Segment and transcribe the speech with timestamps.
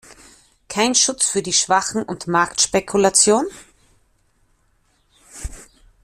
[0.67, 3.45] Kein Schutz für die Schwachen und Marktspekulation?